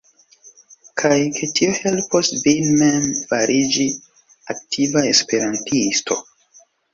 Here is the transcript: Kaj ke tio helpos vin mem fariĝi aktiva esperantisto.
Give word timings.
Kaj 1.01 1.17
ke 1.35 1.49
tio 1.59 1.75
helpos 1.79 2.31
vin 2.45 2.71
mem 2.79 3.05
fariĝi 3.33 3.85
aktiva 4.55 5.05
esperantisto. 5.13 6.19